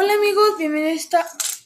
Hola 0.00 0.14
amigos, 0.14 0.56
bienvenidos, 0.56 1.08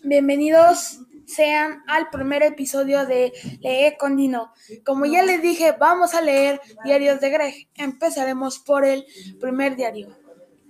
bienvenidos 0.04 1.00
sean 1.26 1.82
al 1.86 2.08
primer 2.08 2.42
episodio 2.42 3.04
de 3.04 3.30
Lee 3.60 3.94
con 3.98 4.16
Dino. 4.16 4.54
Como 4.86 5.04
ya 5.04 5.22
les 5.22 5.42
dije, 5.42 5.72
vamos 5.78 6.14
a 6.14 6.22
leer 6.22 6.58
diarios 6.82 7.20
de 7.20 7.28
Greg. 7.28 7.68
Empezaremos 7.74 8.58
por 8.58 8.86
el 8.86 9.04
primer 9.38 9.76
diario. 9.76 10.16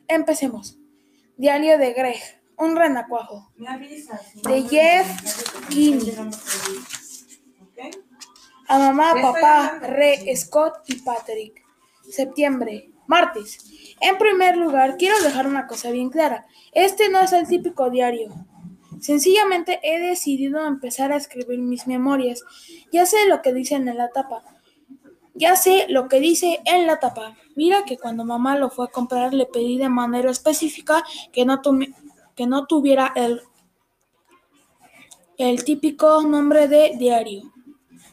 Empecemos. 0.08 0.76
Diario 1.36 1.78
de 1.78 1.92
Greg, 1.92 2.20
un 2.58 2.74
renacuajo. 2.74 3.52
De 4.42 4.62
Jeff 4.62 5.68
Kinney. 5.68 6.16
A 8.66 8.78
mamá, 8.80 9.14
papá, 9.22 9.78
Re, 9.82 10.34
Scott 10.34 10.82
y 10.88 10.96
Patrick. 10.96 11.62
Septiembre, 12.10 12.91
martes. 13.12 13.58
En 14.00 14.16
primer 14.16 14.56
lugar, 14.56 14.96
quiero 14.96 15.20
dejar 15.22 15.46
una 15.46 15.66
cosa 15.66 15.90
bien 15.90 16.08
clara. 16.08 16.46
Este 16.72 17.10
no 17.10 17.20
es 17.20 17.32
el 17.34 17.46
típico 17.46 17.90
diario. 17.90 18.30
Sencillamente 19.00 19.80
he 19.82 20.00
decidido 20.00 20.66
empezar 20.66 21.12
a 21.12 21.16
escribir 21.16 21.58
mis 21.58 21.86
memorias. 21.86 22.42
Ya 22.90 23.04
sé 23.04 23.18
lo 23.28 23.42
que 23.42 23.52
dice 23.52 23.74
en 23.74 23.84
la 23.84 24.08
tapa. 24.08 24.42
Ya 25.34 25.56
sé 25.56 25.86
lo 25.90 26.08
que 26.08 26.20
dice 26.20 26.60
en 26.64 26.86
la 26.86 27.00
tapa. 27.00 27.36
Mira 27.54 27.84
que 27.84 27.98
cuando 27.98 28.24
mamá 28.24 28.56
lo 28.56 28.70
fue 28.70 28.86
a 28.86 28.90
comprar 28.90 29.34
le 29.34 29.44
pedí 29.44 29.76
de 29.76 29.90
manera 29.90 30.30
específica 30.30 31.04
que 31.32 31.44
no, 31.44 31.60
tuviera 32.66 33.12
el 35.36 35.64
típico 35.64 36.22
nombre 36.22 36.66
de 36.66 36.92
diario. 36.98 37.52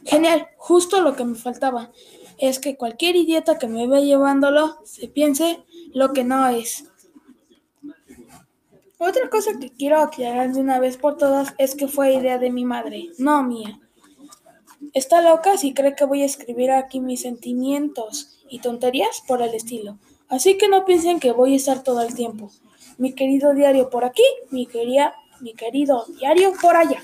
Genial, 0.04 0.48
justo 0.58 1.00
lo 1.00 1.16
que 1.16 1.24
me 1.24 1.36
faltaba 1.36 1.90
es 2.40 2.58
que 2.58 2.76
cualquier 2.76 3.16
idiota 3.16 3.58
que 3.58 3.68
me 3.68 3.86
vea 3.86 4.00
llevándolo 4.00 4.78
se 4.84 5.08
piense 5.08 5.62
lo 5.92 6.12
que 6.12 6.24
no 6.24 6.48
es. 6.48 6.84
Otra 8.98 9.30
cosa 9.30 9.52
que 9.58 9.70
quiero 9.70 9.98
aclarar 9.98 10.52
de 10.52 10.60
una 10.60 10.78
vez 10.78 10.96
por 10.96 11.16
todas 11.16 11.54
es 11.58 11.74
que 11.74 11.86
fue 11.86 12.14
idea 12.14 12.38
de 12.38 12.50
mi 12.50 12.64
madre, 12.64 13.10
no 13.18 13.42
mía. 13.42 13.78
Está 14.94 15.20
loca 15.20 15.56
si 15.58 15.74
cree 15.74 15.94
que 15.94 16.06
voy 16.06 16.22
a 16.22 16.26
escribir 16.26 16.70
aquí 16.70 17.00
mis 17.00 17.22
sentimientos 17.22 18.42
y 18.48 18.60
tonterías 18.60 19.22
por 19.26 19.42
el 19.42 19.54
estilo. 19.54 19.98
Así 20.28 20.56
que 20.56 20.68
no 20.68 20.84
piensen 20.84 21.20
que 21.20 21.32
voy 21.32 21.54
a 21.54 21.56
estar 21.56 21.82
todo 21.82 22.00
el 22.02 22.14
tiempo. 22.14 22.50
Mi 22.96 23.12
querido 23.12 23.54
diario 23.54 23.90
por 23.90 24.04
aquí, 24.04 24.24
mi, 24.50 24.66
querida, 24.66 25.14
mi 25.40 25.54
querido 25.54 26.06
diario 26.18 26.52
por 26.60 26.76
allá. 26.76 27.02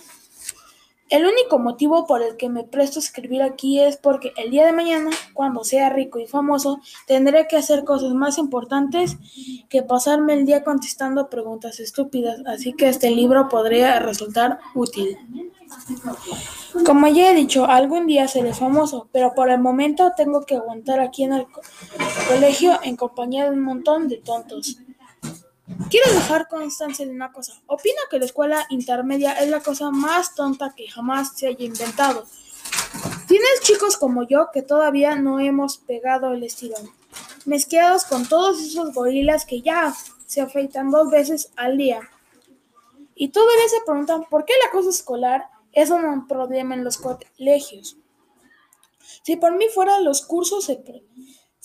El 1.08 1.24
único 1.24 1.60
motivo 1.60 2.06
por 2.06 2.20
el 2.20 2.36
que 2.36 2.48
me 2.48 2.64
presto 2.64 2.98
a 2.98 3.02
escribir 3.02 3.42
aquí 3.42 3.80
es 3.80 3.96
porque 3.96 4.32
el 4.36 4.50
día 4.50 4.66
de 4.66 4.72
mañana, 4.72 5.10
cuando 5.34 5.62
sea 5.62 5.88
rico 5.88 6.18
y 6.18 6.26
famoso, 6.26 6.80
tendré 7.06 7.46
que 7.46 7.56
hacer 7.56 7.84
cosas 7.84 8.12
más 8.12 8.38
importantes 8.38 9.16
que 9.68 9.82
pasarme 9.82 10.34
el 10.34 10.46
día 10.46 10.64
contestando 10.64 11.30
preguntas 11.30 11.78
estúpidas, 11.78 12.40
así 12.46 12.72
que 12.72 12.88
este 12.88 13.10
libro 13.10 13.48
podría 13.48 14.00
resultar 14.00 14.58
útil. 14.74 15.16
Como 16.84 17.06
ya 17.06 17.30
he 17.30 17.34
dicho, 17.34 17.66
algún 17.66 18.06
día 18.06 18.26
seré 18.26 18.52
famoso, 18.52 19.08
pero 19.12 19.32
por 19.34 19.50
el 19.50 19.60
momento 19.60 20.12
tengo 20.16 20.44
que 20.44 20.56
aguantar 20.56 20.98
aquí 21.00 21.22
en 21.22 21.34
el 21.34 21.46
colegio 22.28 22.80
en 22.82 22.96
compañía 22.96 23.44
de 23.44 23.50
un 23.50 23.62
montón 23.62 24.08
de 24.08 24.16
tontos. 24.16 24.78
Quiero 25.88 26.12
dejar 26.12 26.48
constancia 26.48 27.06
de 27.06 27.12
una 27.12 27.30
cosa. 27.30 27.60
Opino 27.66 28.00
que 28.10 28.18
la 28.18 28.24
escuela 28.24 28.66
intermedia 28.70 29.34
es 29.34 29.48
la 29.48 29.60
cosa 29.60 29.90
más 29.92 30.34
tonta 30.34 30.74
que 30.74 30.88
jamás 30.88 31.36
se 31.36 31.46
haya 31.46 31.64
inventado. 31.64 32.26
Tienes 33.28 33.60
chicos 33.62 33.96
como 33.96 34.26
yo 34.26 34.48
que 34.52 34.62
todavía 34.62 35.14
no 35.14 35.38
hemos 35.38 35.78
pegado 35.78 36.32
el 36.32 36.42
estirón, 36.42 36.90
mezclados 37.44 38.04
con 38.04 38.28
todos 38.28 38.60
esos 38.60 38.92
gorilas 38.94 39.46
que 39.46 39.62
ya 39.62 39.94
se 40.26 40.40
afeitan 40.40 40.90
dos 40.90 41.08
veces 41.10 41.52
al 41.56 41.76
día. 41.76 42.00
Y 43.14 43.28
todavía 43.28 43.68
se 43.68 43.84
preguntan 43.86 44.24
por 44.24 44.44
qué 44.44 44.54
la 44.64 44.72
cosa 44.72 44.90
escolar 44.90 45.48
es 45.72 45.90
un 45.90 46.26
problema 46.26 46.74
en 46.74 46.82
los 46.82 46.98
colegios. 46.98 47.96
Si 49.22 49.36
por 49.36 49.56
mí 49.56 49.66
fuera, 49.72 50.00
los 50.00 50.22
cursos 50.22 50.64
se 50.64 50.76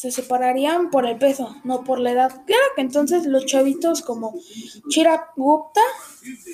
se 0.02 0.10
separarían 0.10 0.90
por 0.90 1.06
el 1.06 1.20
peso, 1.20 1.58
no 1.64 1.84
por 1.84 2.00
la 2.00 2.10
edad. 2.10 2.32
Claro 2.48 2.64
que 2.76 2.82
entonces 2.82 3.28
los 3.28 3.46
chavitos 3.46 4.02
como 4.02 4.34
Chirag 4.90 5.28
Gupta 5.38 5.82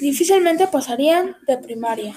difícilmente 0.02 0.68
pasarían 0.68 1.38
de 1.48 1.58
primaria. 1.58 2.14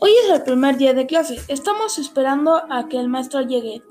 Hoy 0.00 0.10
es 0.24 0.32
el 0.32 0.42
primer 0.42 0.78
día 0.78 0.94
de 0.94 1.06
clase. 1.06 1.38
Estamos 1.46 2.00
esperando 2.00 2.60
a 2.72 2.88
que 2.88 2.98
el 2.98 3.08
maestro 3.08 3.42
llegue. 3.42 3.84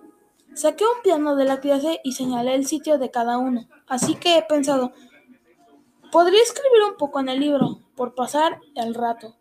Saqué 0.54 0.84
un 0.84 1.02
piano 1.02 1.38
de 1.38 1.46
la 1.46 1.62
clase 1.62 2.02
y 2.04 2.12
señalé 2.12 2.56
el 2.56 2.68
sitio 2.68 2.98
de 2.98 3.10
cada 3.10 3.38
uno. 3.38 3.70
Así 3.88 4.16
que 4.16 4.38
he 4.38 4.42
pensado, 4.42 4.92
podría 6.12 6.44
escribir 6.44 6.84
un 6.86 6.98
poco 6.98 7.22
en 7.22 7.30
el 7.30 7.40
libro, 7.40 7.80
por 7.96 8.14
pasar 8.14 8.60
el 8.76 8.94
rato. 8.94 9.38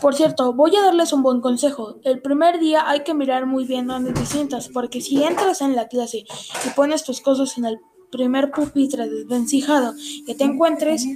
Por 0.00 0.14
cierto, 0.14 0.52
voy 0.52 0.74
a 0.76 0.82
darles 0.82 1.12
un 1.12 1.22
buen 1.22 1.40
consejo. 1.40 1.96
El 2.02 2.20
primer 2.20 2.58
día 2.58 2.88
hay 2.88 3.00
que 3.00 3.14
mirar 3.14 3.46
muy 3.46 3.64
bien 3.64 3.86
dónde 3.86 4.12
te 4.12 4.26
sientas, 4.26 4.68
porque 4.68 5.00
si 5.00 5.22
entras 5.22 5.60
en 5.60 5.76
la 5.76 5.88
clase 5.88 6.24
y 6.66 6.68
pones 6.74 7.04
tus 7.04 7.20
cosas 7.20 7.56
en 7.56 7.66
el 7.66 7.78
primer 8.10 8.50
pupitre 8.50 9.08
desvencijado 9.08 9.94
que 10.26 10.34
te 10.34 10.44
encuentres, 10.44 11.06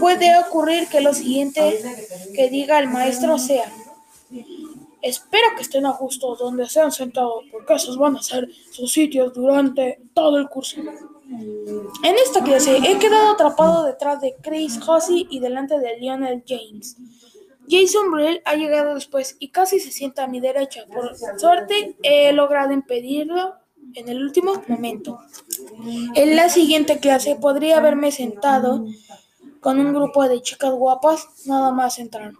puede 0.00 0.38
ocurrir 0.38 0.88
que 0.88 1.00
lo 1.00 1.14
siguiente 1.14 1.78
que 2.34 2.48
diga 2.48 2.78
el 2.78 2.88
maestro 2.88 3.38
sea, 3.38 3.70
espero 5.02 5.48
que 5.56 5.62
estén 5.62 5.86
a 5.86 5.92
justo 5.92 6.36
donde 6.36 6.68
se 6.68 6.80
han 6.80 6.92
sentado, 6.92 7.42
porque 7.50 7.74
esos 7.74 7.96
van 7.96 8.16
a 8.16 8.22
ser 8.22 8.48
sus 8.70 8.92
sitios 8.92 9.32
durante 9.34 10.00
todo 10.14 10.38
el 10.38 10.48
curso. 10.48 10.80
En 11.28 12.14
esta 12.24 12.42
clase 12.42 12.76
he 12.76 12.98
quedado 12.98 13.30
atrapado 13.32 13.84
detrás 13.84 14.20
de 14.20 14.36
Chris 14.42 14.78
Hussey 14.86 15.26
y 15.30 15.40
delante 15.40 15.78
de 15.78 15.98
Lionel 15.98 16.44
James. 16.46 16.96
Jason 17.68 18.10
Brill 18.10 18.42
ha 18.44 18.54
llegado 18.54 18.94
después 18.94 19.36
y 19.38 19.48
casi 19.48 19.80
se 19.80 19.90
sienta 19.90 20.24
a 20.24 20.28
mi 20.28 20.40
derecha. 20.40 20.84
Por 20.86 21.16
suerte, 21.38 21.96
he 22.02 22.32
logrado 22.32 22.72
impedirlo 22.72 23.54
en 23.94 24.08
el 24.08 24.22
último 24.22 24.62
momento. 24.68 25.18
En 26.14 26.36
la 26.36 26.48
siguiente 26.48 26.98
clase 26.98 27.36
podría 27.36 27.78
haberme 27.78 28.12
sentado 28.12 28.84
con 29.60 29.80
un 29.80 29.92
grupo 29.92 30.28
de 30.28 30.42
chicas 30.42 30.72
guapas, 30.72 31.28
nada 31.46 31.72
más 31.72 31.98
entrar. 31.98 32.32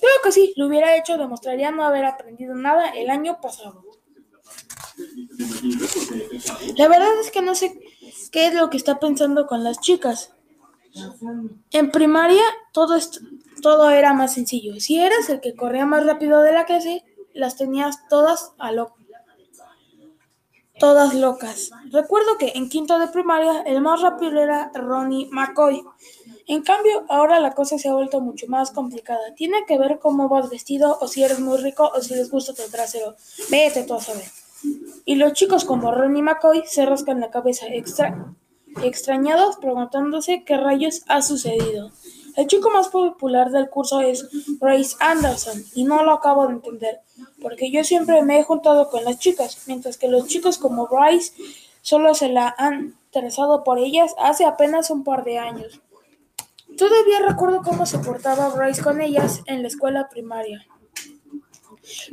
Creo 0.00 0.12
que 0.22 0.32
sí, 0.32 0.52
lo 0.56 0.66
hubiera 0.66 0.96
hecho, 0.96 1.18
demostraría 1.18 1.70
no 1.70 1.84
haber 1.84 2.04
aprendido 2.04 2.54
nada 2.54 2.90
el 2.90 3.10
año 3.10 3.40
pasado. 3.40 3.84
La 6.76 6.88
verdad 6.88 7.20
es 7.20 7.30
que 7.30 7.42
no 7.42 7.54
sé 7.54 7.80
qué 8.30 8.46
es 8.46 8.54
lo 8.54 8.70
que 8.70 8.76
está 8.76 9.00
pensando 9.00 9.46
con 9.46 9.64
las 9.64 9.80
chicas. 9.80 10.32
En 11.70 11.90
primaria 11.90 12.42
todo, 12.72 12.96
todo 13.60 13.90
era 13.90 14.12
más 14.12 14.34
sencillo. 14.34 14.78
Si 14.80 14.98
eras 14.98 15.28
el 15.28 15.40
que 15.40 15.54
corría 15.54 15.86
más 15.86 16.04
rápido 16.04 16.42
de 16.42 16.52
la 16.52 16.64
clase, 16.64 17.04
las 17.34 17.56
tenías 17.56 18.08
todas 18.08 18.52
a 18.58 18.72
lo 18.72 18.94
todas 20.78 21.12
locas. 21.12 21.70
Recuerdo 21.90 22.38
que 22.38 22.52
en 22.54 22.68
quinto 22.68 22.98
de 23.00 23.08
primaria 23.08 23.62
el 23.62 23.80
más 23.80 24.00
rápido 24.00 24.40
era 24.40 24.70
Ronnie 24.72 25.28
McCoy. 25.32 25.82
En 26.46 26.62
cambio, 26.62 27.04
ahora 27.08 27.40
la 27.40 27.52
cosa 27.52 27.78
se 27.78 27.88
ha 27.88 27.94
vuelto 27.94 28.20
mucho 28.20 28.46
más 28.46 28.70
complicada. 28.70 29.34
Tiene 29.34 29.64
que 29.66 29.76
ver 29.76 29.98
cómo 29.98 30.28
vas 30.28 30.48
vestido, 30.50 30.96
o 31.00 31.08
si 31.08 31.24
eres 31.24 31.40
muy 31.40 31.58
rico, 31.58 31.90
o 31.94 32.00
si 32.00 32.14
les 32.14 32.30
gusta 32.30 32.54
tu 32.54 32.62
trasero. 32.70 33.16
Vete 33.50 33.82
tú 33.82 33.94
a 33.94 34.00
saber. 34.00 34.24
Y 35.04 35.16
los 35.16 35.32
chicos 35.32 35.64
como 35.64 35.90
Ronnie 35.90 36.22
McCoy 36.22 36.62
se 36.64 36.86
rascan 36.86 37.20
la 37.20 37.30
cabeza 37.30 37.66
extra 37.66 38.34
extrañados 38.82 39.56
preguntándose 39.56 40.44
qué 40.44 40.56
rayos 40.56 41.02
ha 41.08 41.22
sucedido. 41.22 41.90
El 42.38 42.46
chico 42.46 42.70
más 42.70 42.86
popular 42.86 43.50
del 43.50 43.68
curso 43.68 44.00
es 44.00 44.28
Bryce 44.60 44.94
Anderson 45.00 45.60
y 45.74 45.82
no 45.82 46.04
lo 46.04 46.12
acabo 46.12 46.46
de 46.46 46.52
entender, 46.52 47.00
porque 47.42 47.72
yo 47.72 47.82
siempre 47.82 48.22
me 48.22 48.38
he 48.38 48.44
juntado 48.44 48.90
con 48.90 49.02
las 49.02 49.18
chicas, 49.18 49.64
mientras 49.66 49.98
que 49.98 50.06
los 50.06 50.28
chicos 50.28 50.56
como 50.56 50.86
Bryce 50.86 51.32
solo 51.82 52.14
se 52.14 52.28
la 52.28 52.54
han 52.56 52.94
interesado 53.06 53.64
por 53.64 53.80
ellas 53.80 54.14
hace 54.20 54.44
apenas 54.44 54.90
un 54.90 55.02
par 55.02 55.24
de 55.24 55.38
años. 55.38 55.80
Todavía 56.76 57.26
recuerdo 57.26 57.62
cómo 57.64 57.86
se 57.86 57.98
portaba 57.98 58.50
Bryce 58.50 58.84
con 58.84 59.00
ellas 59.00 59.42
en 59.46 59.62
la 59.62 59.66
escuela 59.66 60.08
primaria. 60.08 60.64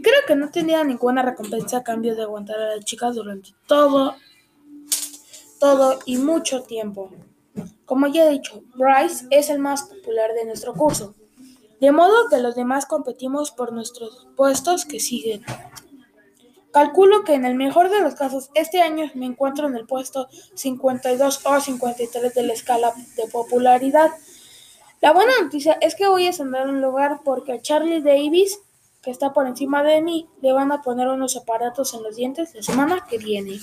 Creo 0.02 0.22
que 0.26 0.36
no 0.36 0.50
tenía 0.50 0.84
ninguna 0.84 1.22
recompensa 1.22 1.78
a 1.78 1.84
cambio 1.84 2.16
de 2.16 2.24
aguantar 2.24 2.60
a 2.60 2.76
las 2.78 2.84
chicas 2.84 3.14
durante 3.14 3.52
todo, 3.68 4.16
todo 5.60 6.00
y 6.08 6.18
mucho 6.18 6.64
tiempo. 6.64 7.12
Como 7.86 8.08
ya 8.08 8.26
he 8.26 8.32
dicho, 8.32 8.64
Bryce 8.76 9.28
es 9.30 9.50
el 9.50 9.60
más 9.60 9.84
popular 9.84 10.34
de 10.34 10.46
nuestro 10.46 10.74
curso, 10.74 11.14
de 11.80 11.92
modo 11.92 12.30
que 12.30 12.40
los 12.40 12.56
demás 12.56 12.86
competimos 12.86 13.52
por 13.52 13.74
nuestros 13.74 14.28
puestos 14.36 14.86
que 14.86 15.00
siguen. 15.00 15.44
Calculo 16.74 17.24
que 17.24 17.36
en 17.36 17.46
el 17.46 17.56
mejor 17.56 17.90
de 17.90 18.02
los 18.02 18.16
casos 18.16 18.50
este 18.54 18.82
año 18.82 19.10
me 19.14 19.26
encuentro 19.26 19.68
en 19.68 19.76
el 19.78 19.86
puesto 19.86 20.28
52 20.56 21.46
o 21.46 21.62
53 21.62 22.34
de 22.34 22.44
la 22.44 22.54
escala 22.54 22.94
de 23.16 23.28
popularidad. 23.28 24.12
La 25.00 25.14
buena 25.14 25.32
noticia 25.42 25.78
es 25.80 25.96
que 25.96 26.08
voy 26.08 26.28
a 26.28 26.32
ascender 26.32 26.68
un 26.68 26.82
lugar 26.82 27.22
porque 27.24 27.54
a 27.54 27.62
Charlie 27.62 28.02
Davis, 28.02 28.60
que 29.02 29.12
está 29.12 29.32
por 29.32 29.48
encima 29.48 29.84
de 29.84 30.02
mí, 30.02 30.28
le 30.42 30.52
van 30.52 30.72
a 30.72 30.82
poner 30.82 31.08
unos 31.08 31.38
aparatos 31.38 31.94
en 31.94 32.04
los 32.04 32.16
dientes 32.16 32.54
la 32.56 32.64
semana 32.64 33.06
que 33.08 33.20
viene. 33.20 33.60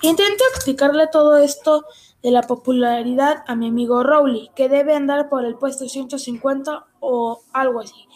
Intenté 0.00 0.44
explicarle 0.54 1.08
todo 1.08 1.36
esto 1.36 1.84
de 2.22 2.30
la 2.30 2.42
popularidad 2.42 3.44
a 3.46 3.56
mi 3.56 3.68
amigo 3.68 4.02
Rowley, 4.02 4.50
que 4.54 4.68
debe 4.68 4.94
andar 4.94 5.28
por 5.28 5.44
el 5.44 5.56
puesto 5.56 5.88
150 5.88 6.86
o 7.00 7.40
algo 7.52 7.80
así. 7.80 8.06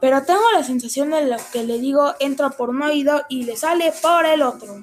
Pero 0.00 0.22
tengo 0.24 0.42
la 0.52 0.62
sensación 0.62 1.10
de 1.10 1.26
lo 1.26 1.36
que 1.52 1.64
le 1.64 1.78
digo 1.78 2.14
entra 2.20 2.50
por 2.50 2.70
un 2.70 2.82
oído 2.82 3.22
y 3.28 3.44
le 3.44 3.56
sale 3.56 3.92
por 4.00 4.26
el 4.26 4.42
otro. 4.42 4.82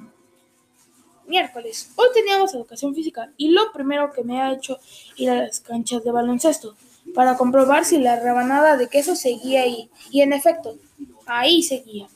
Miércoles. 1.26 1.90
Hoy 1.96 2.06
teníamos 2.14 2.54
educación 2.54 2.94
física 2.94 3.32
y 3.36 3.50
lo 3.50 3.72
primero 3.72 4.12
que 4.12 4.22
me 4.22 4.40
ha 4.40 4.52
hecho 4.52 4.78
ir 5.16 5.30
a 5.30 5.42
las 5.42 5.60
canchas 5.60 6.04
de 6.04 6.12
baloncesto 6.12 6.76
para 7.14 7.36
comprobar 7.36 7.84
si 7.84 7.98
la 7.98 8.20
rebanada 8.20 8.76
de 8.76 8.88
queso 8.88 9.16
seguía 9.16 9.62
ahí. 9.62 9.90
Y 10.10 10.20
en 10.20 10.32
efecto, 10.32 10.76
ahí 11.26 11.62
seguía. 11.62 12.08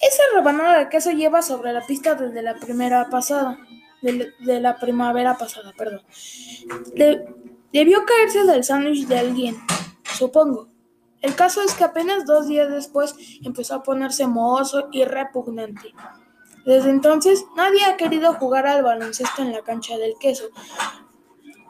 Esa 0.00 0.22
rebanada 0.34 0.80
de 0.80 0.88
queso 0.90 1.12
lleva 1.12 1.40
sobre 1.40 1.72
la 1.72 1.86
pista 1.86 2.14
desde 2.14 2.42
la 2.42 2.56
primera 2.56 3.08
pasada, 3.08 3.58
de, 4.04 4.60
la 4.60 4.76
primavera 4.78 5.36
pasada, 5.36 5.72
perdón. 5.76 6.02
debió 7.72 8.04
caerse 8.04 8.44
del 8.44 8.64
sándwich 8.64 9.06
de 9.06 9.18
alguien, 9.18 9.56
supongo. 10.16 10.68
El 11.22 11.34
caso 11.34 11.62
es 11.62 11.72
que 11.74 11.84
apenas 11.84 12.26
dos 12.26 12.48
días 12.48 12.70
después 12.70 13.16
empezó 13.42 13.76
a 13.76 13.82
ponerse 13.82 14.26
mohoso 14.26 14.88
y 14.92 15.04
repugnante. 15.04 15.94
Desde 16.66 16.90
entonces 16.90 17.46
nadie 17.56 17.84
ha 17.84 17.96
querido 17.96 18.34
jugar 18.34 18.66
al 18.66 18.82
baloncesto 18.82 19.42
en 19.42 19.52
la 19.52 19.62
cancha 19.62 19.96
del 19.96 20.14
queso. 20.20 20.44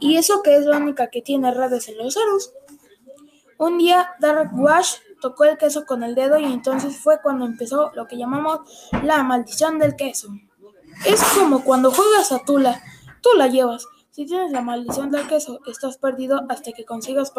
Y 0.01 0.17
eso 0.17 0.43
que 0.43 0.57
es 0.57 0.67
la 0.67 0.79
única 0.79 1.09
que 1.09 1.23
tiene 1.23 1.55
redes 1.55 1.89
en 1.89 1.99
los 1.99 2.17
aros. 2.17 2.53
Un 3.57 3.79
día 3.79 4.11
Dark 4.19 4.51
Wash 4.55 4.97
tocó 5.21 5.45
el 5.45 5.57
queso 5.57 5.87
con 5.87 6.03
el 6.03 6.15
dedo 6.15 6.39
y 6.39 6.45
entonces 6.45 6.99
fue 6.99 7.21
cuando 7.23 7.47
empezó 7.47 7.93
lo 7.95 8.07
que 8.07 8.19
llamamos 8.19 8.61
la 9.05 9.23
maldición 9.23 9.79
del 9.79 9.95
queso. 9.97 10.29
Es 11.07 11.23
como 11.39 11.65
cuando 11.65 11.91
juegas 11.91 12.33
a 12.33 12.45
Tula, 12.45 12.83
tú 13.21 13.31
la 13.37 13.49
llevas. 13.49 13.87
Si 14.11 14.27
tienes 14.27 14.53
la 14.53 14.63
maldición 14.63 15.11
del 15.11 15.27
queso, 15.27 15.61
estás 15.67 15.99
perdido 15.99 16.43
hasta 16.49 16.73
que 16.73 16.85
consigas 16.85 17.33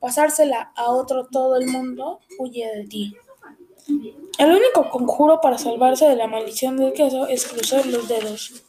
pasársela 0.00 0.72
a 0.76 0.90
otro. 0.90 1.26
Todo 1.30 1.56
el 1.56 1.68
mundo 1.68 2.20
huye 2.38 2.66
de 2.74 2.84
ti. 2.86 3.16
El 4.38 4.50
único 4.50 4.90
conjuro 4.90 5.40
para 5.40 5.56
salvarse 5.56 6.06
de 6.06 6.16
la 6.16 6.26
maldición 6.26 6.76
del 6.76 6.92
queso 6.92 7.26
es 7.26 7.46
cruzar 7.46 7.86
los 7.86 8.08
dedos. 8.08 8.64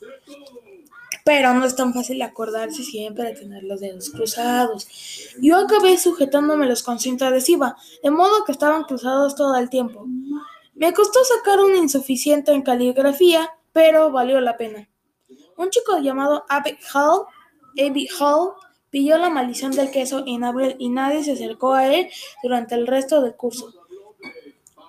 Pero 1.25 1.53
no 1.53 1.65
es 1.65 1.75
tan 1.75 1.93
fácil 1.93 2.21
acordarse 2.21 2.83
siempre 2.83 3.25
de 3.25 3.35
tener 3.35 3.63
los 3.63 3.81
dedos 3.81 4.09
cruzados. 4.09 4.87
Yo 5.41 5.57
acabé 5.57 5.97
sujetándomelos 5.97 6.81
con 6.83 6.99
cinta 6.99 7.27
adhesiva, 7.27 7.75
de 8.01 8.09
modo 8.11 8.45
que 8.45 8.51
estaban 8.51 8.83
cruzados 8.83 9.35
todo 9.35 9.55
el 9.57 9.69
tiempo. 9.69 10.07
Me 10.73 10.93
costó 10.93 11.19
sacar 11.23 11.59
un 11.59 11.75
insuficiente 11.75 12.51
en 12.53 12.61
caligrafía, 12.61 13.51
pero 13.73 14.11
valió 14.11 14.39
la 14.41 14.57
pena. 14.57 14.87
Un 15.57 15.69
chico 15.69 15.97
llamado 15.99 16.45
Abby 16.49 16.77
Hall, 16.93 17.25
Abby 17.77 18.07
Hall 18.19 18.53
pilló 18.89 19.17
la 19.17 19.29
maldición 19.29 19.71
del 19.71 19.91
queso 19.91 20.23
en 20.25 20.43
abril 20.43 20.75
y 20.79 20.89
nadie 20.89 21.23
se 21.23 21.33
acercó 21.33 21.73
a 21.73 21.87
él 21.87 22.09
durante 22.41 22.75
el 22.75 22.87
resto 22.87 23.21
del 23.21 23.35
curso. 23.35 23.73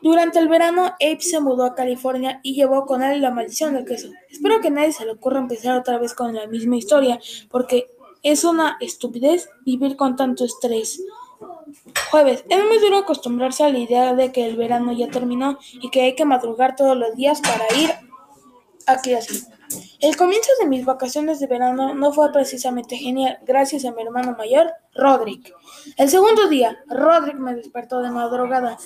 Durante 0.03 0.39
el 0.39 0.49
verano, 0.49 0.95
Abe 0.99 1.21
se 1.21 1.41
mudó 1.41 1.65
a 1.65 1.75
California 1.75 2.41
y 2.43 2.55
llevó 2.55 2.87
con 2.87 3.03
él 3.03 3.21
la 3.21 3.31
maldición 3.31 3.75
del 3.75 3.85
queso. 3.85 4.09
Espero 4.31 4.61
que 4.61 4.71
nadie 4.71 4.93
se 4.93 5.05
le 5.05 5.13
ocurra 5.13 5.41
empezar 5.41 5.79
otra 5.79 5.99
vez 5.99 6.15
con 6.15 6.35
la 6.35 6.47
misma 6.47 6.77
historia, 6.77 7.21
porque 7.51 7.91
es 8.23 8.45
una 8.45 8.79
estupidez 8.81 9.51
vivir 9.65 9.97
con 9.97 10.17
tanto 10.17 10.45
estrés. 10.45 11.03
Jueves. 12.11 12.45
Es 12.49 12.65
muy 12.65 12.79
duro 12.79 12.99
acostumbrarse 12.99 13.63
a 13.63 13.69
la 13.69 13.79
idea 13.79 14.15
de 14.15 14.33
que 14.33 14.47
el 14.47 14.57
verano 14.57 14.93
ya 14.93 15.09
terminó 15.09 15.59
y 15.73 15.91
que 15.91 16.03
hay 16.03 16.15
que 16.15 16.25
madrugar 16.25 16.77
todos 16.77 16.97
los 16.97 17.15
días 17.15 17.41
para 17.41 17.65
ir 17.79 17.91
a 18.87 18.97
clase. 18.97 19.47
El 20.01 20.17
comienzo 20.17 20.51
de 20.61 20.67
mis 20.67 20.85
vacaciones 20.85 21.39
de 21.39 21.47
verano 21.47 21.95
no 21.95 22.13
fue 22.13 22.33
precisamente 22.33 22.97
genial, 22.97 23.39
gracias 23.47 23.85
a 23.85 23.93
mi 23.93 24.03
hermano 24.03 24.35
mayor, 24.37 24.73
Roderick. 24.95 25.55
El 25.97 26.09
segundo 26.09 26.49
día, 26.49 26.79
Roderick 26.89 27.39
me 27.39 27.55
despertó 27.55 28.01
de 28.01 28.11
madrugada. 28.11 28.79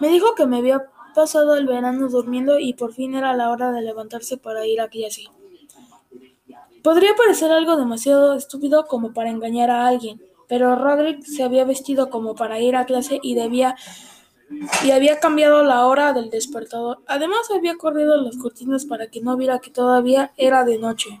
Me 0.00 0.08
dijo 0.08 0.34
que 0.34 0.46
me 0.46 0.58
había 0.58 0.84
pasado 1.14 1.56
el 1.56 1.66
verano 1.66 2.08
durmiendo 2.08 2.58
y 2.58 2.72
por 2.74 2.94
fin 2.94 3.14
era 3.14 3.36
la 3.36 3.50
hora 3.50 3.72
de 3.72 3.82
levantarse 3.82 4.38
para 4.38 4.66
ir 4.66 4.80
a 4.80 4.88
clase. 4.88 5.24
Podría 6.82 7.14
parecer 7.14 7.52
algo 7.52 7.76
demasiado 7.76 8.34
estúpido 8.34 8.86
como 8.86 9.12
para 9.12 9.30
engañar 9.30 9.70
a 9.70 9.86
alguien, 9.86 10.20
pero 10.48 10.74
Roderick 10.76 11.22
se 11.24 11.42
había 11.42 11.64
vestido 11.64 12.10
como 12.10 12.34
para 12.34 12.60
ir 12.60 12.74
a 12.76 12.86
clase 12.86 13.20
y 13.22 13.34
debía 13.34 13.76
y 14.84 14.90
había 14.90 15.20
cambiado 15.20 15.62
la 15.62 15.86
hora 15.86 16.12
del 16.12 16.30
despertador. 16.30 16.98
Además 17.06 17.50
había 17.54 17.76
corrido 17.76 18.16
las 18.20 18.36
cortinas 18.36 18.84
para 18.84 19.08
que 19.08 19.20
no 19.20 19.36
viera 19.36 19.60
que 19.60 19.70
todavía 19.70 20.32
era 20.36 20.64
de 20.64 20.78
noche. 20.78 21.20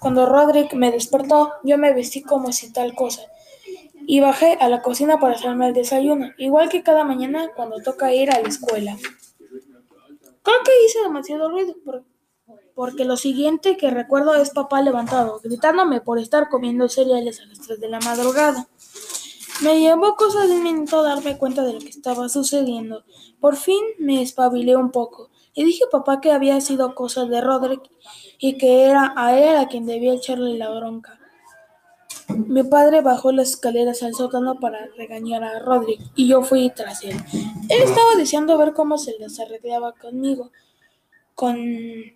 Cuando 0.00 0.26
Roderick 0.26 0.74
me 0.74 0.90
despertó, 0.90 1.52
yo 1.62 1.78
me 1.78 1.92
vestí 1.92 2.22
como 2.22 2.52
si 2.52 2.72
tal 2.72 2.94
cosa 2.94 3.22
y 4.06 4.20
bajé 4.20 4.58
a 4.60 4.68
la 4.68 4.82
cocina 4.82 5.18
para 5.18 5.34
hacerme 5.34 5.68
el 5.68 5.74
desayuno, 5.74 6.30
igual 6.38 6.68
que 6.68 6.82
cada 6.82 7.04
mañana 7.04 7.50
cuando 7.54 7.80
toca 7.80 8.12
ir 8.12 8.30
a 8.30 8.40
la 8.40 8.48
escuela. 8.48 8.96
Creo 10.42 10.56
que 10.64 10.84
hice 10.86 11.02
demasiado 11.02 11.48
ruido, 11.48 11.74
porque 12.74 13.04
lo 13.04 13.16
siguiente 13.16 13.76
que 13.76 13.90
recuerdo 13.90 14.34
es 14.34 14.50
papá 14.50 14.82
levantado, 14.82 15.40
gritándome 15.42 16.00
por 16.00 16.18
estar 16.18 16.48
comiendo 16.48 16.88
cereales 16.88 17.40
a 17.40 17.46
las 17.46 17.60
3 17.60 17.80
de 17.80 17.88
la 17.88 18.00
madrugada. 18.00 18.68
Me 19.62 19.78
llevó 19.78 20.16
cosa 20.16 20.46
de 20.46 20.54
un 20.54 20.62
minuto 20.64 21.02
darme 21.02 21.38
cuenta 21.38 21.62
de 21.62 21.74
lo 21.74 21.78
que 21.78 21.88
estaba 21.88 22.28
sucediendo. 22.28 23.04
Por 23.40 23.56
fin 23.56 23.80
me 23.98 24.20
espabilé 24.20 24.76
un 24.76 24.90
poco 24.90 25.30
y 25.54 25.64
dije 25.64 25.84
a 25.84 25.90
papá 25.90 26.20
que 26.20 26.32
había 26.32 26.60
sido 26.60 26.94
cosa 26.94 27.24
de 27.26 27.40
Roderick 27.40 27.88
y 28.38 28.58
que 28.58 28.84
era 28.84 29.14
a 29.16 29.38
él 29.38 29.56
a 29.56 29.68
quien 29.68 29.86
debía 29.86 30.14
echarle 30.14 30.58
la 30.58 30.70
bronca. 30.70 31.20
Mi 32.28 32.64
padre 32.64 33.00
bajó 33.00 33.32
las 33.32 33.50
escaleras 33.50 34.02
al 34.02 34.14
sótano 34.14 34.58
para 34.58 34.88
regañar 34.96 35.44
a 35.44 35.60
Roderick 35.60 36.00
y 36.16 36.26
yo 36.26 36.42
fui 36.42 36.70
tras 36.70 37.04
él. 37.04 37.16
Él 37.68 37.82
estaba 37.82 38.16
deseando 38.16 38.58
ver 38.58 38.72
cómo 38.72 38.98
se 38.98 39.16
les 39.18 39.38
arreglaba 39.38 39.92
conmigo, 39.92 40.50
conmigo, 41.34 42.08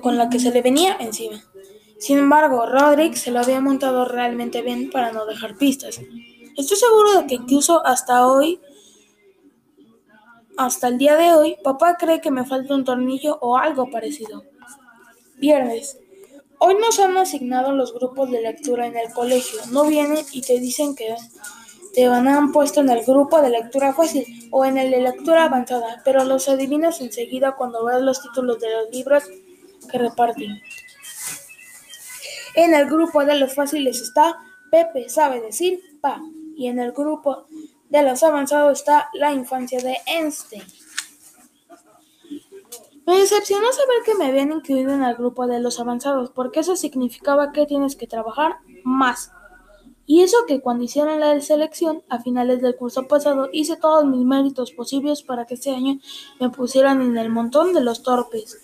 con 0.00 0.18
la 0.18 0.28
que 0.28 0.40
se 0.40 0.50
le 0.50 0.62
venía 0.62 0.96
encima. 0.98 1.40
Sin 1.98 2.18
embargo, 2.18 2.66
Roderick 2.66 3.14
se 3.14 3.30
lo 3.30 3.40
había 3.40 3.60
montado 3.60 4.04
realmente 4.04 4.62
bien 4.62 4.90
para 4.90 5.12
no 5.12 5.26
dejar 5.26 5.56
pistas. 5.56 6.00
Estoy 6.56 6.76
seguro 6.76 7.20
de 7.20 7.26
que 7.26 7.34
incluso 7.36 7.84
hasta 7.84 8.26
hoy, 8.26 8.60
hasta 10.56 10.88
el 10.88 10.98
día 10.98 11.16
de 11.16 11.34
hoy, 11.34 11.56
papá 11.62 11.96
cree 11.96 12.20
que 12.20 12.30
me 12.30 12.44
falta 12.44 12.74
un 12.74 12.84
tornillo 12.84 13.38
o 13.40 13.56
algo 13.56 13.90
parecido. 13.90 14.44
Viernes. 15.36 15.98
Hoy 16.58 16.74
nos 16.76 16.98
han 16.98 17.16
asignado 17.18 17.72
los 17.72 17.92
grupos 17.92 18.30
de 18.30 18.40
lectura 18.40 18.86
en 18.86 18.96
el 18.96 19.12
colegio. 19.12 19.60
No 19.70 19.84
vienen 19.84 20.24
y 20.32 20.40
te 20.40 20.58
dicen 20.58 20.94
que 20.94 21.14
te 21.94 22.08
van 22.08 22.28
a 22.28 22.36
han 22.36 22.52
puesto 22.52 22.80
en 22.80 22.90
el 22.90 23.04
grupo 23.04 23.40
de 23.40 23.50
lectura 23.50 23.92
fácil 23.92 24.48
o 24.50 24.64
en 24.64 24.78
el 24.78 24.90
de 24.90 25.00
lectura 25.00 25.44
avanzada, 25.44 26.02
pero 26.04 26.24
los 26.24 26.48
adivinas 26.48 27.00
enseguida 27.00 27.56
cuando 27.56 27.84
ves 27.84 28.00
los 28.02 28.22
títulos 28.22 28.60
de 28.60 28.70
los 28.70 28.90
libros 28.90 29.24
que 29.90 29.98
reparten. 29.98 30.60
En 32.56 32.74
el 32.74 32.86
grupo 32.86 33.24
de 33.24 33.38
los 33.38 33.54
fáciles 33.54 34.00
está 34.00 34.38
Pepe 34.70 35.08
sabe 35.08 35.40
decir 35.40 35.80
pa 36.00 36.20
y 36.56 36.68
en 36.68 36.78
el 36.78 36.92
grupo 36.92 37.46
de 37.90 38.02
los 38.02 38.22
avanzados 38.22 38.80
está 38.80 39.10
La 39.12 39.32
infancia 39.32 39.78
de 39.80 39.98
Einstein. 40.06 40.62
Me 43.06 43.18
decepcionó 43.18 43.70
saber 43.72 43.96
que 44.04 44.14
me 44.16 44.26
habían 44.26 44.50
incluido 44.50 44.92
en 44.92 45.04
el 45.04 45.14
grupo 45.14 45.46
de 45.46 45.60
los 45.60 45.78
avanzados, 45.78 46.30
porque 46.30 46.60
eso 46.60 46.74
significaba 46.74 47.52
que 47.52 47.66
tienes 47.66 47.94
que 47.94 48.08
trabajar 48.08 48.56
más. 48.82 49.30
Y 50.06 50.22
eso 50.22 50.38
que 50.48 50.60
cuando 50.60 50.84
hicieron 50.84 51.20
la 51.20 51.40
selección 51.40 52.02
a 52.08 52.20
finales 52.20 52.62
del 52.62 52.74
curso 52.74 53.06
pasado 53.06 53.48
hice 53.52 53.76
todos 53.76 54.06
mis 54.06 54.24
méritos 54.24 54.72
posibles 54.72 55.22
para 55.22 55.44
que 55.46 55.54
este 55.54 55.70
año 55.70 56.00
me 56.40 56.48
pusieran 56.50 57.02
en 57.02 57.16
el 57.18 57.28
montón 57.28 57.74
de 57.74 57.82
los 57.82 58.02
torpes. 58.02 58.58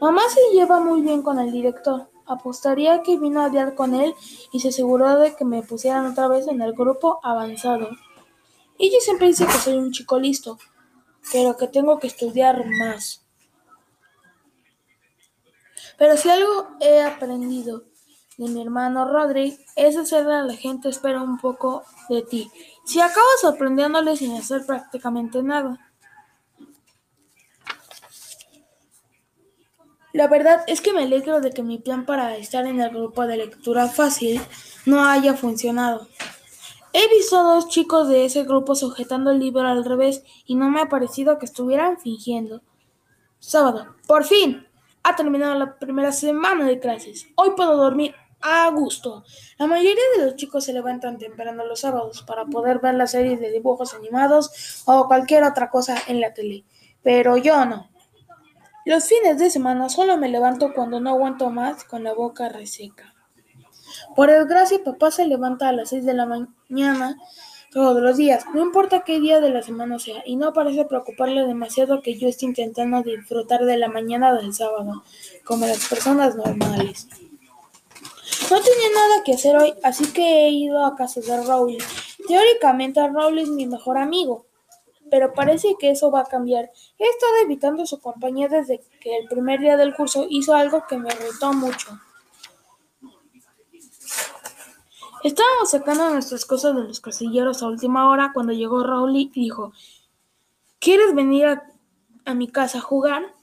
Mamá 0.00 0.22
se 0.28 0.40
lleva 0.54 0.80
muy 0.80 1.00
bien 1.00 1.22
con 1.22 1.38
el 1.38 1.50
director. 1.50 2.10
Apostaría 2.26 3.02
que 3.02 3.18
vino 3.18 3.40
a 3.40 3.46
hablar 3.46 3.74
con 3.74 3.94
él 3.94 4.14
y 4.52 4.60
se 4.60 4.68
aseguró 4.68 5.18
de 5.18 5.34
que 5.34 5.44
me 5.44 5.62
pusieran 5.62 6.06
otra 6.06 6.28
vez 6.28 6.48
en 6.48 6.60
el 6.60 6.74
grupo 6.74 7.20
avanzado. 7.22 7.88
Ella 8.78 8.98
siempre 9.00 9.28
dice 9.28 9.46
que 9.46 9.52
soy 9.52 9.74
un 9.74 9.92
chico 9.92 10.18
listo, 10.18 10.58
pero 11.32 11.56
que 11.56 11.68
tengo 11.68 11.98
que 11.98 12.08
estudiar 12.08 12.64
más. 12.78 13.24
Pero 15.96 16.16
si 16.18 16.28
algo 16.28 16.68
he 16.80 17.00
aprendido 17.00 17.84
de 18.36 18.48
mi 18.48 18.60
hermano 18.60 19.10
Rodri 19.10 19.58
es 19.76 19.96
hacerle 19.96 20.34
a 20.34 20.42
la 20.42 20.54
gente 20.54 20.90
espera 20.90 21.22
un 21.22 21.38
poco 21.38 21.84
de 22.10 22.20
ti. 22.22 22.50
Si 22.84 23.00
acabas 23.00 23.40
sorprendiéndole 23.40 24.14
sin 24.16 24.36
hacer 24.36 24.66
prácticamente 24.66 25.42
nada. 25.42 25.85
La 30.16 30.28
verdad 30.28 30.64
es 30.66 30.80
que 30.80 30.94
me 30.94 31.02
alegro 31.02 31.42
de 31.42 31.50
que 31.50 31.62
mi 31.62 31.76
plan 31.76 32.06
para 32.06 32.38
estar 32.38 32.66
en 32.66 32.80
el 32.80 32.88
grupo 32.88 33.26
de 33.26 33.36
lectura 33.36 33.86
fácil 33.86 34.40
no 34.86 35.04
haya 35.04 35.34
funcionado. 35.34 36.08
He 36.94 37.06
visto 37.14 37.38
a 37.38 37.42
dos 37.42 37.68
chicos 37.68 38.08
de 38.08 38.24
ese 38.24 38.44
grupo 38.44 38.74
sujetando 38.74 39.30
el 39.30 39.40
libro 39.40 39.60
al 39.60 39.84
revés 39.84 40.24
y 40.46 40.54
no 40.54 40.70
me 40.70 40.80
ha 40.80 40.88
parecido 40.88 41.38
que 41.38 41.44
estuvieran 41.44 41.98
fingiendo. 41.98 42.62
Sábado. 43.40 43.94
Por 44.06 44.24
fin. 44.24 44.66
Ha 45.02 45.16
terminado 45.16 45.54
la 45.54 45.78
primera 45.78 46.12
semana 46.12 46.64
de 46.64 46.80
clases. 46.80 47.26
Hoy 47.34 47.50
puedo 47.54 47.76
dormir 47.76 48.14
a 48.40 48.70
gusto. 48.70 49.22
La 49.58 49.66
mayoría 49.66 50.02
de 50.16 50.24
los 50.24 50.36
chicos 50.36 50.64
se 50.64 50.72
levantan 50.72 51.18
temprano 51.18 51.66
los 51.66 51.80
sábados 51.80 52.22
para 52.22 52.46
poder 52.46 52.78
ver 52.78 52.94
las 52.94 53.10
series 53.10 53.38
de 53.38 53.50
dibujos 53.50 53.92
animados 53.92 54.82
o 54.86 55.08
cualquier 55.08 55.44
otra 55.44 55.68
cosa 55.68 55.98
en 56.06 56.22
la 56.22 56.32
tele. 56.32 56.64
Pero 57.02 57.36
yo 57.36 57.66
no. 57.66 57.90
Los 58.86 59.08
fines 59.08 59.36
de 59.40 59.50
semana 59.50 59.88
solo 59.88 60.16
me 60.16 60.28
levanto 60.28 60.72
cuando 60.72 61.00
no 61.00 61.10
aguanto 61.10 61.50
más 61.50 61.82
con 61.82 62.04
la 62.04 62.14
boca 62.14 62.48
reseca. 62.48 63.16
Por 64.14 64.30
desgracia, 64.30 64.78
papá 64.84 65.10
se 65.10 65.26
levanta 65.26 65.68
a 65.68 65.72
las 65.72 65.88
6 65.88 66.06
de 66.06 66.14
la 66.14 66.24
mañana 66.24 67.16
todos 67.72 68.00
los 68.00 68.16
días, 68.16 68.44
no 68.54 68.62
importa 68.62 69.02
qué 69.04 69.18
día 69.18 69.40
de 69.40 69.50
la 69.50 69.62
semana 69.62 69.98
sea, 69.98 70.22
y 70.24 70.36
no 70.36 70.52
parece 70.52 70.84
preocuparle 70.84 71.44
demasiado 71.48 72.00
que 72.00 72.16
yo 72.16 72.28
esté 72.28 72.46
intentando 72.46 73.02
disfrutar 73.02 73.64
de 73.64 73.76
la 73.76 73.88
mañana 73.88 74.32
del 74.32 74.54
sábado, 74.54 75.02
como 75.44 75.66
las 75.66 75.88
personas 75.88 76.36
normales. 76.36 77.08
No 78.48 78.60
tenía 78.60 78.88
nada 78.94 79.24
que 79.24 79.32
hacer 79.32 79.56
hoy, 79.56 79.74
así 79.82 80.12
que 80.12 80.46
he 80.46 80.50
ido 80.50 80.86
a 80.86 80.94
casa 80.94 81.20
de 81.20 81.44
Rowley. 81.44 81.78
Teóricamente 82.28 83.04
Rowley 83.08 83.42
es 83.42 83.50
mi 83.50 83.66
mejor 83.66 83.98
amigo, 83.98 84.46
pero 85.10 85.32
parece 85.32 85.76
que 85.78 85.90
eso 85.90 86.10
va 86.10 86.20
a 86.20 86.24
cambiar. 86.24 86.70
He 86.98 87.08
estado 87.08 87.36
evitando 87.44 87.86
su 87.86 88.00
compañía 88.00 88.48
desde 88.48 88.80
que 89.00 89.16
el 89.18 89.28
primer 89.28 89.60
día 89.60 89.76
del 89.76 89.94
curso 89.94 90.26
hizo 90.28 90.54
algo 90.54 90.84
que 90.88 90.98
me 90.98 91.08
irritó 91.08 91.52
mucho. 91.52 91.98
Estábamos 95.22 95.70
sacando 95.70 96.10
nuestras 96.10 96.44
cosas 96.44 96.76
de 96.76 96.84
los 96.84 97.00
casilleros 97.00 97.62
a 97.62 97.66
última 97.66 98.08
hora 98.08 98.30
cuando 98.32 98.52
llegó 98.52 98.84
Rowley 98.84 99.30
y 99.34 99.40
dijo, 99.40 99.72
¿quieres 100.78 101.14
venir 101.14 101.46
a, 102.24 102.34
mi 102.34 102.48
casa 102.48 102.78
a 102.78 102.82
jugar? 102.82 103.34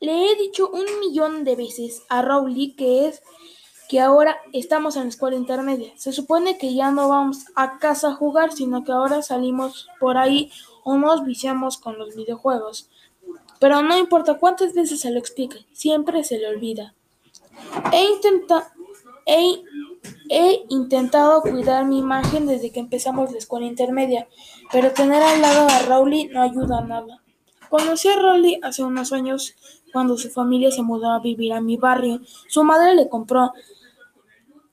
Le 0.00 0.30
he 0.30 0.36
dicho 0.36 0.70
un 0.70 0.84
millón 1.00 1.44
de 1.44 1.56
veces 1.56 2.02
a 2.08 2.22
Rowley 2.22 2.74
que 2.74 3.08
es 3.08 3.22
que 3.88 4.00
ahora 4.00 4.38
estamos 4.52 4.96
en 4.96 5.02
la 5.02 5.08
escuela 5.08 5.36
intermedia. 5.36 5.92
Se 5.96 6.12
supone 6.12 6.56
que 6.56 6.74
ya 6.74 6.90
no 6.90 7.08
vamos 7.08 7.46
a 7.56 7.78
casa 7.78 8.10
a 8.10 8.14
jugar, 8.14 8.52
sino 8.52 8.84
que 8.84 8.92
ahora 8.92 9.22
salimos 9.22 9.88
por 9.98 10.16
ahí 10.16 10.50
o 10.84 10.96
nos 10.96 11.24
viciamos 11.24 11.78
con 11.78 11.98
los 11.98 12.14
videojuegos. 12.14 12.90
Pero 13.60 13.82
no 13.82 13.96
importa 13.96 14.38
cuántas 14.38 14.74
veces 14.74 15.00
se 15.00 15.10
lo 15.10 15.18
explique, 15.18 15.66
siempre 15.72 16.24
se 16.24 16.38
le 16.38 16.48
olvida. 16.48 16.94
He 17.92 18.04
intentado... 18.04 18.64
He 19.26 19.62
He 20.28 20.64
intentado 20.68 21.42
cuidar 21.42 21.84
mi 21.84 21.98
imagen 21.98 22.46
desde 22.46 22.72
que 22.72 22.80
empezamos 22.80 23.30
la 23.30 23.38
escuela 23.38 23.66
intermedia, 23.66 24.26
pero 24.72 24.90
tener 24.92 25.22
al 25.22 25.40
lado 25.40 25.68
a 25.68 25.78
Rowley 25.80 26.28
no 26.28 26.42
ayuda 26.42 26.78
a 26.78 26.84
nada. 26.84 27.22
Conocí 27.68 28.08
a 28.08 28.18
Rowley 28.18 28.58
hace 28.62 28.82
unos 28.82 29.12
años 29.12 29.54
cuando 29.92 30.16
su 30.16 30.30
familia 30.30 30.70
se 30.70 30.82
mudó 30.82 31.10
a 31.10 31.20
vivir 31.20 31.52
a 31.52 31.60
mi 31.60 31.76
barrio. 31.76 32.20
Su 32.48 32.64
madre 32.64 32.94
le 32.94 33.08
compró 33.08 33.52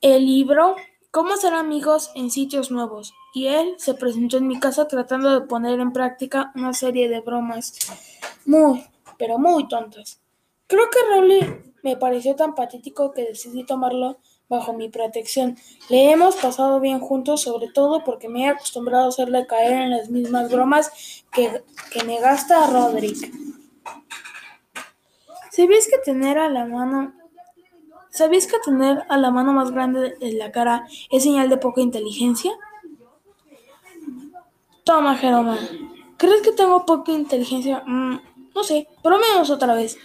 el 0.02 0.26
libro 0.26 0.76
Cómo 1.12 1.38
ser 1.38 1.56
amigos 1.56 2.12
en 2.14 2.30
sitios 2.30 2.70
nuevos 2.70 3.16
y 3.34 3.48
él 3.48 3.74
se 3.78 3.96
presentó 3.96 4.38
en 4.38 4.48
mi 4.48 4.60
casa 4.60 4.88
tratando 4.88 5.32
de 5.32 5.48
poner 5.48 5.80
en 5.80 5.92
práctica 5.92 6.52
una 6.54 6.72
serie 6.72 7.10
de 7.10 7.22
bromas 7.22 7.74
muy, 8.46 8.86
pero 9.18 9.40
muy 9.40 9.68
tontas. 9.68 10.22
Creo 10.68 10.84
que 10.92 11.00
Rowley 11.10 11.74
me 11.82 11.98
pareció 11.98 12.36
tan 12.36 12.54
patético 12.54 13.12
que 13.12 13.24
decidí 13.24 13.64
tomarlo 13.64 14.20
bajo 14.50 14.74
mi 14.74 14.90
protección. 14.90 15.58
Le 15.90 16.12
hemos 16.12 16.36
pasado 16.36 16.80
bien 16.80 17.00
juntos, 17.00 17.42
sobre 17.42 17.70
todo 17.70 18.04
porque 18.04 18.30
me 18.30 18.44
he 18.44 18.50
acostumbrado 18.50 19.06
a 19.06 19.10
hacerle 19.10 19.48
caer 19.48 19.82
en 19.82 19.90
las 19.90 20.12
mismas 20.12 20.52
bromas 20.52 21.24
que, 21.32 21.64
que 21.92 22.04
me 22.04 22.20
gasta 22.20 22.68
Roderick. 22.68 23.32
¿Sabías 25.50 25.88
que 25.88 25.98
tener 25.98 26.38
a 26.38 26.50
la 26.50 26.66
mano 26.66 27.19
¿Sabías 28.20 28.48
que 28.48 28.60
tener 28.60 29.06
a 29.08 29.16
la 29.16 29.32
mano 29.32 29.54
más 29.54 29.72
grande 29.72 30.18
en 30.20 30.40
la 30.40 30.52
cara 30.52 30.86
es 31.10 31.24
señal 31.24 31.48
de 31.48 31.56
poca 31.56 31.80
inteligencia? 31.80 32.52
Toma, 34.84 35.16
Jeroma. 35.16 35.58
¿Crees 36.18 36.42
que 36.42 36.52
tengo 36.52 36.86
poca 36.86 37.14
inteligencia? 37.14 37.82
Mm, 37.88 38.20
no 38.54 38.64
sé, 38.66 38.90
pero 39.02 39.20
menos 39.20 39.50
otra 39.50 39.74
vez. 39.74 39.98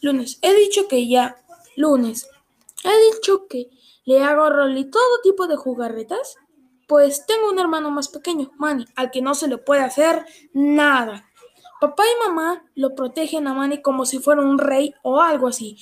Lunes. 0.00 0.38
He 0.40 0.54
dicho 0.54 0.88
que 0.88 1.06
ya. 1.06 1.36
Lunes. 1.76 2.26
He 2.82 3.14
dicho 3.14 3.46
que 3.48 3.68
le 4.06 4.22
hago 4.22 4.44
a 4.44 4.48
Rolly 4.48 4.90
todo 4.90 5.20
tipo 5.22 5.46
de 5.46 5.56
jugarretas. 5.56 6.36
Pues 6.88 7.26
tengo 7.26 7.50
un 7.50 7.58
hermano 7.58 7.90
más 7.90 8.08
pequeño, 8.08 8.50
Manny, 8.56 8.86
al 8.94 9.10
que 9.10 9.20
no 9.20 9.34
se 9.34 9.46
le 9.46 9.58
puede 9.58 9.82
hacer 9.82 10.24
nada. 10.54 11.28
Papá 11.82 12.02
y 12.02 12.28
mamá 12.28 12.64
lo 12.74 12.94
protegen 12.94 13.46
a 13.46 13.52
Manny 13.52 13.82
como 13.82 14.06
si 14.06 14.20
fuera 14.20 14.40
un 14.40 14.56
rey 14.58 14.94
o 15.02 15.20
algo 15.20 15.48
así. 15.48 15.76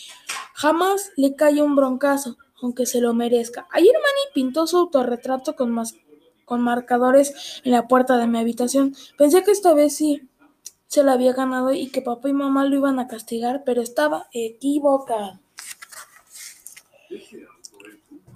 Jamás 0.55 1.11
le 1.17 1.35
cae 1.35 1.63
un 1.63 1.75
broncazo, 1.75 2.37
aunque 2.63 2.87
se 2.87 3.01
lo 3.01 3.13
merezca. 3.13 3.67
Ayer 3.73 3.93
Manny 3.93 4.33
pintó 4.33 4.67
su 4.69 4.79
autorretrato 4.79 5.57
con, 5.57 5.77
con 6.45 6.61
marcadores 6.63 7.61
en 7.65 7.73
la 7.73 7.89
puerta 7.89 8.17
de 8.17 8.29
mi 8.29 8.39
habitación. 8.39 8.95
Pensé 9.19 9.43
que 9.43 9.51
esta 9.51 9.75
vez 9.75 9.97
sí 9.97 10.29
se 10.87 11.03
lo 11.03 11.11
había 11.11 11.33
ganado 11.33 11.73
y 11.73 11.89
que 11.89 12.03
papá 12.03 12.29
y 12.29 12.33
mamá 12.33 12.65
lo 12.65 12.77
iban 12.77 13.01
a 13.01 13.09
castigar, 13.09 13.65
pero 13.65 13.83
estaba 13.83 14.29
equivocado. 14.33 15.41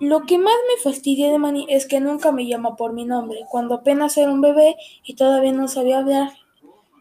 Lo 0.00 0.22
que 0.22 0.38
más 0.38 0.54
me 0.68 0.82
fastidia 0.82 1.30
de 1.30 1.38
Manny 1.38 1.66
es 1.68 1.86
que 1.86 2.00
nunca 2.00 2.32
me 2.32 2.46
llama 2.46 2.74
por 2.74 2.92
mi 2.92 3.04
nombre. 3.04 3.46
Cuando 3.48 3.76
apenas 3.76 4.16
era 4.16 4.30
un 4.30 4.40
bebé 4.40 4.76
y 5.04 5.14
todavía 5.14 5.52
no 5.52 5.68
sabía 5.68 5.98
hablar, 5.98 6.32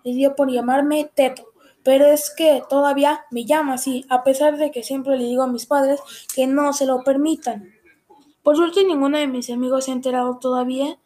le 0.03 0.13
dio 0.13 0.35
por 0.35 0.51
llamarme 0.51 1.09
Teto. 1.13 1.46
Pero 1.87 2.05
es 2.05 2.31
que 2.31 2.61
todavía 2.69 3.25
me 3.31 3.45
llama 3.45 3.75
así, 3.75 4.05
a 4.09 4.25
pesar 4.25 4.57
de 4.57 4.71
que 4.71 4.83
siempre 4.83 5.17
le 5.17 5.23
digo 5.23 5.43
a 5.43 5.47
mis 5.47 5.65
padres 5.65 6.01
que 6.35 6.45
no 6.45 6.73
se 6.73 6.85
lo 6.85 7.01
permitan. 7.05 7.73
Por 8.43 8.57
suerte 8.57 8.83
ninguno 8.83 9.17
de 9.17 9.27
mis 9.27 9.49
amigos 9.49 9.85
se 9.85 9.91
ha 9.91 9.93
enterado 9.93 10.37
todavía, 10.37 10.99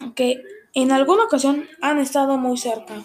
aunque 0.00 0.42
en 0.72 0.90
alguna 0.90 1.24
ocasión 1.24 1.68
han 1.82 1.98
estado 1.98 2.38
muy 2.38 2.56
cerca. 2.56 3.04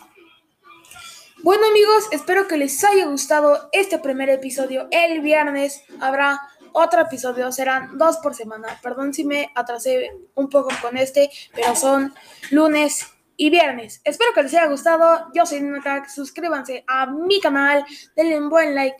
Bueno 1.43 1.67
amigos, 1.67 2.07
espero 2.11 2.47
que 2.47 2.55
les 2.55 2.81
haya 2.85 3.07
gustado 3.07 3.67
este 3.73 3.99
primer 3.99 4.29
episodio. 4.29 4.87
El 4.89 5.19
viernes 5.19 5.83
habrá 5.99 6.39
otro 6.71 7.01
episodio, 7.01 7.51
serán 7.51 7.97
dos 7.97 8.19
por 8.19 8.35
semana. 8.35 8.79
Perdón 8.81 9.13
si 9.13 9.25
me 9.25 9.51
atrasé 9.53 10.11
un 10.33 10.47
poco 10.47 10.69
con 10.81 10.95
este, 10.95 11.29
pero 11.53 11.75
son 11.75 12.13
lunes 12.51 13.12
y 13.37 13.49
viernes. 13.49 14.01
Espero 14.03 14.33
que 14.33 14.43
les 14.43 14.53
haya 14.53 14.67
gustado. 14.67 15.27
Yo 15.33 15.45
soy 15.45 15.61
Nina 15.61 16.07
Suscríbanse 16.07 16.83
a 16.87 17.07
mi 17.07 17.39
canal, 17.39 17.85
denle 18.15 18.39
un 18.39 18.49
buen 18.49 18.75
like 18.75 18.97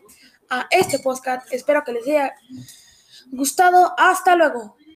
a 0.49 0.67
este 0.71 0.99
podcast. 0.99 1.51
Espero 1.51 1.83
que 1.83 1.93
les 1.93 2.03
haya 2.07 2.33
gustado. 3.31 3.93
Hasta 3.97 4.35
luego. 4.35 4.77